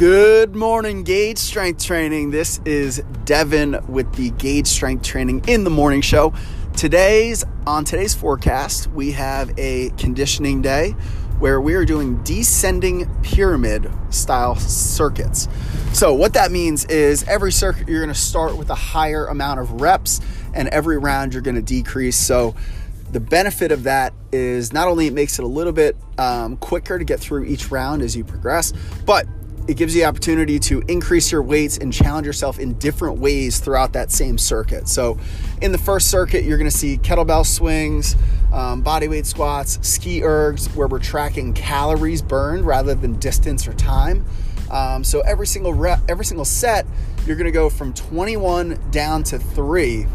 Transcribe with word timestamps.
Good 0.00 0.56
morning, 0.56 1.04
Gauge 1.04 1.36
Strength 1.36 1.84
Training. 1.84 2.30
This 2.30 2.58
is 2.64 3.02
Devin 3.26 3.84
with 3.86 4.10
the 4.14 4.30
Gauge 4.30 4.66
Strength 4.66 5.04
Training 5.04 5.44
in 5.46 5.62
the 5.62 5.68
Morning 5.68 6.00
Show. 6.00 6.32
Today's 6.74 7.44
on 7.66 7.84
today's 7.84 8.14
forecast, 8.14 8.86
we 8.92 9.12
have 9.12 9.52
a 9.58 9.90
conditioning 9.98 10.62
day 10.62 10.92
where 11.38 11.60
we 11.60 11.74
are 11.74 11.84
doing 11.84 12.16
descending 12.24 13.14
pyramid 13.22 13.90
style 14.08 14.56
circuits. 14.56 15.48
So, 15.92 16.14
what 16.14 16.32
that 16.32 16.50
means 16.50 16.86
is 16.86 17.22
every 17.24 17.52
circuit 17.52 17.86
you're 17.86 18.00
going 18.00 18.08
to 18.08 18.18
start 18.18 18.56
with 18.56 18.70
a 18.70 18.74
higher 18.74 19.26
amount 19.26 19.60
of 19.60 19.82
reps, 19.82 20.22
and 20.54 20.66
every 20.68 20.96
round 20.96 21.34
you're 21.34 21.42
going 21.42 21.56
to 21.56 21.62
decrease. 21.62 22.16
So, 22.16 22.54
the 23.12 23.20
benefit 23.20 23.70
of 23.70 23.82
that 23.82 24.14
is 24.32 24.72
not 24.72 24.88
only 24.88 25.08
it 25.08 25.12
makes 25.12 25.38
it 25.38 25.44
a 25.44 25.48
little 25.48 25.74
bit 25.74 25.94
um, 26.16 26.56
quicker 26.56 26.98
to 26.98 27.04
get 27.04 27.20
through 27.20 27.44
each 27.44 27.70
round 27.70 28.00
as 28.00 28.16
you 28.16 28.24
progress, 28.24 28.72
but 29.04 29.26
it 29.68 29.76
gives 29.76 29.94
you 29.94 30.02
the 30.02 30.06
opportunity 30.06 30.58
to 30.58 30.80
increase 30.88 31.30
your 31.30 31.42
weights 31.42 31.78
and 31.78 31.92
challenge 31.92 32.26
yourself 32.26 32.58
in 32.58 32.74
different 32.74 33.18
ways 33.18 33.60
throughout 33.60 33.92
that 33.92 34.10
same 34.10 34.38
circuit. 34.38 34.88
So, 34.88 35.18
in 35.60 35.72
the 35.72 35.78
first 35.78 36.10
circuit, 36.10 36.44
you're 36.44 36.58
going 36.58 36.70
to 36.70 36.76
see 36.76 36.98
kettlebell 36.98 37.46
swings, 37.46 38.16
um, 38.52 38.82
bodyweight 38.82 39.26
squats, 39.26 39.78
ski 39.86 40.20
ergs, 40.20 40.74
where 40.74 40.88
we're 40.88 40.98
tracking 40.98 41.52
calories 41.52 42.22
burned 42.22 42.66
rather 42.66 42.94
than 42.94 43.18
distance 43.18 43.68
or 43.68 43.74
time. 43.74 44.24
Um, 44.70 45.02
so 45.02 45.20
every 45.20 45.46
single 45.46 45.74
rep, 45.74 46.00
every 46.08 46.24
single 46.24 46.44
set, 46.44 46.86
you're 47.26 47.36
going 47.36 47.46
to 47.46 47.52
go 47.52 47.68
from 47.68 47.92
21 47.92 48.78
down 48.90 49.22
to 49.24 49.38
three 49.38 50.06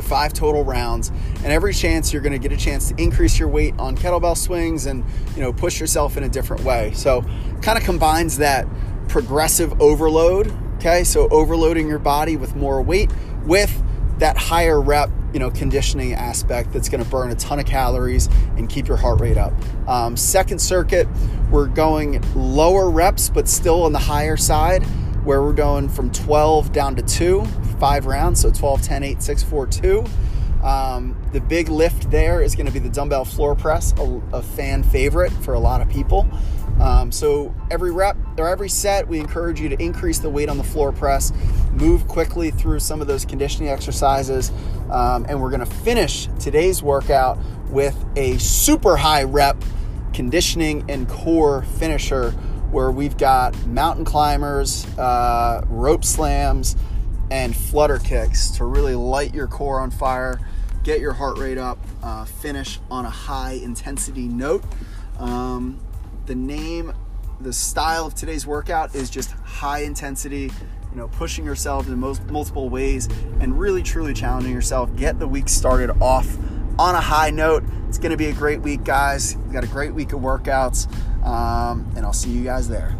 for 0.00 0.06
five 0.06 0.32
total 0.34 0.62
rounds. 0.62 1.10
And 1.36 1.46
every 1.46 1.72
chance 1.72 2.12
you're 2.12 2.22
going 2.22 2.32
to 2.32 2.38
get 2.38 2.52
a 2.52 2.56
chance 2.56 2.90
to 2.90 3.02
increase 3.02 3.38
your 3.38 3.48
weight 3.48 3.74
on 3.78 3.96
kettlebell 3.96 4.36
swings 4.36 4.84
and 4.86 5.04
you 5.34 5.42
know 5.42 5.52
push 5.52 5.80
yourself 5.80 6.16
in 6.16 6.24
a 6.24 6.28
different 6.28 6.64
way. 6.64 6.92
So 6.92 7.24
kind 7.62 7.78
of 7.78 7.84
combines 7.84 8.38
that 8.38 8.66
progressive 9.08 9.80
overload 9.80 10.54
okay? 10.76 11.04
So 11.04 11.28
overloading 11.30 11.88
your 11.88 11.98
body 11.98 12.36
with 12.36 12.54
more 12.54 12.82
weight 12.82 13.10
with 13.44 13.82
that 14.18 14.36
higher 14.36 14.80
rep 14.80 15.10
you 15.32 15.40
know 15.40 15.50
conditioning 15.50 16.14
aspect 16.14 16.72
that's 16.72 16.88
going 16.88 17.02
to 17.02 17.10
burn 17.10 17.30
a 17.30 17.34
ton 17.34 17.58
of 17.58 17.66
calories 17.66 18.28
and 18.56 18.68
keep 18.68 18.86
your 18.88 18.96
heart 18.98 19.20
rate 19.20 19.38
up. 19.38 19.54
Um, 19.88 20.16
second 20.16 20.58
circuit 20.58 21.08
we're 21.50 21.68
going 21.68 22.22
lower 22.34 22.90
reps 22.90 23.30
but 23.30 23.48
still 23.48 23.84
on 23.84 23.92
the 23.92 23.98
higher 23.98 24.36
side 24.36 24.82
where 25.26 25.42
we're 25.42 25.52
going 25.52 25.88
from 25.88 26.10
12 26.12 26.70
down 26.70 26.94
to 26.94 27.02
2, 27.02 27.40
five 27.78 28.06
rounds, 28.06 28.40
so 28.40 28.50
12, 28.50 28.82
10, 28.82 29.02
8, 29.02 29.22
6, 29.22 29.42
4, 29.42 29.66
2. 29.66 30.04
Um, 30.62 31.16
the 31.32 31.40
big 31.40 31.68
lift 31.68 32.10
there 32.10 32.42
is 32.42 32.54
going 32.54 32.66
to 32.66 32.72
be 32.72 32.78
the 32.78 32.88
dumbbell 32.88 33.24
floor 33.24 33.54
press, 33.54 33.94
a, 33.98 34.22
a 34.32 34.42
fan 34.42 34.82
favorite 34.82 35.32
for 35.32 35.54
a 35.54 35.60
lot 35.60 35.80
of 35.80 35.88
people. 35.88 36.28
Um, 36.80 37.10
so 37.10 37.54
every 37.70 37.90
rep 37.90 38.16
or 38.36 38.48
every 38.48 38.68
set, 38.68 39.08
we 39.08 39.18
encourage 39.18 39.60
you 39.60 39.68
to 39.68 39.82
increase 39.82 40.18
the 40.18 40.28
weight 40.28 40.48
on 40.48 40.58
the 40.58 40.64
floor 40.64 40.92
press, 40.92 41.32
move 41.72 42.06
quickly 42.08 42.50
through 42.50 42.80
some 42.80 43.00
of 43.00 43.06
those 43.06 43.24
conditioning 43.24 43.68
exercises, 43.68 44.50
um, 44.90 45.24
and 45.28 45.40
we're 45.40 45.50
going 45.50 45.60
to 45.60 45.66
finish 45.66 46.28
today's 46.38 46.82
workout 46.82 47.38
with 47.68 47.96
a 48.16 48.36
super 48.38 48.96
high 48.96 49.22
rep 49.22 49.62
conditioning 50.12 50.84
and 50.88 51.08
core 51.08 51.62
finisher 51.78 52.32
where 52.70 52.90
we've 52.90 53.16
got 53.16 53.54
mountain 53.66 54.04
climbers, 54.04 54.86
uh, 54.98 55.64
rope 55.68 56.04
slams, 56.04 56.76
and 57.30 57.56
flutter 57.56 57.98
kicks 57.98 58.50
to 58.52 58.64
really 58.64 58.94
light 58.94 59.34
your 59.34 59.46
core 59.46 59.80
on 59.80 59.90
fire, 59.90 60.40
get 60.82 61.00
your 61.00 61.12
heart 61.12 61.38
rate 61.38 61.58
up, 61.58 61.78
uh, 62.02 62.24
finish 62.24 62.78
on 62.90 63.04
a 63.04 63.10
high 63.10 63.52
intensity 63.52 64.28
note. 64.28 64.64
Um, 65.18 65.80
the 66.26 66.34
name, 66.34 66.92
the 67.40 67.52
style 67.52 68.06
of 68.06 68.14
today's 68.14 68.46
workout 68.46 68.94
is 68.94 69.10
just 69.10 69.32
high 69.32 69.80
intensity. 69.80 70.50
You 70.90 71.02
know, 71.02 71.08
pushing 71.08 71.44
yourself 71.44 71.88
in 71.88 71.98
most 71.98 72.24
multiple 72.30 72.70
ways 72.70 73.06
and 73.40 73.58
really 73.58 73.82
truly 73.82 74.14
challenging 74.14 74.52
yourself. 74.52 74.94
Get 74.96 75.18
the 75.18 75.28
week 75.28 75.48
started 75.48 75.90
off 76.00 76.26
on 76.78 76.94
a 76.94 77.00
high 77.00 77.30
note. 77.30 77.64
It's 77.88 77.98
going 77.98 78.12
to 78.12 78.16
be 78.16 78.26
a 78.26 78.32
great 78.32 78.62
week, 78.62 78.84
guys. 78.84 79.36
We've 79.36 79.52
got 79.52 79.64
a 79.64 79.68
great 79.68 79.92
week 79.92 80.12
of 80.12 80.20
workouts. 80.20 80.90
Um, 81.24 81.90
and 81.96 82.06
I'll 82.06 82.12
see 82.12 82.30
you 82.30 82.44
guys 82.44 82.68
there. 82.68 82.96